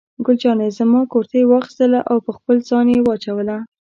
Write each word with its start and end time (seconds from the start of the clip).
ګل 0.25 0.37
جانې 0.41 0.67
زما 0.77 1.01
کورتۍ 1.11 1.41
واخیستله 1.45 1.99
او 2.09 2.17
پر 2.25 2.33
خپل 2.39 2.57
ځان 2.69 2.85
یې 2.93 2.99
واچوله. 3.03 3.57